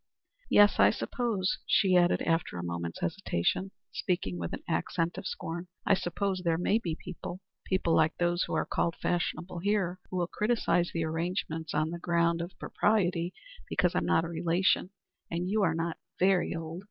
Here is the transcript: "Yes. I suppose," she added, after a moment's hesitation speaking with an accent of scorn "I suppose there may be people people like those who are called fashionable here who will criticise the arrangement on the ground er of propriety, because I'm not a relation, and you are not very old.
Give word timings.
"Yes. 0.49 0.79
I 0.79 0.89
suppose," 0.89 1.59
she 1.67 1.95
added, 1.95 2.23
after 2.23 2.57
a 2.57 2.63
moment's 2.63 3.01
hesitation 3.01 3.69
speaking 3.91 4.39
with 4.39 4.51
an 4.51 4.63
accent 4.67 5.15
of 5.19 5.27
scorn 5.27 5.67
"I 5.85 5.93
suppose 5.93 6.41
there 6.43 6.57
may 6.57 6.79
be 6.79 6.95
people 6.99 7.39
people 7.65 7.93
like 7.93 8.17
those 8.17 8.45
who 8.45 8.55
are 8.55 8.65
called 8.65 8.95
fashionable 8.95 9.59
here 9.59 9.99
who 10.09 10.17
will 10.17 10.25
criticise 10.25 10.89
the 10.91 11.05
arrangement 11.05 11.75
on 11.75 11.91
the 11.91 11.99
ground 11.99 12.41
er 12.41 12.45
of 12.45 12.57
propriety, 12.57 13.31
because 13.69 13.93
I'm 13.93 14.07
not 14.07 14.25
a 14.25 14.29
relation, 14.29 14.89
and 15.29 15.47
you 15.51 15.61
are 15.61 15.75
not 15.75 15.99
very 16.19 16.55
old. 16.55 16.79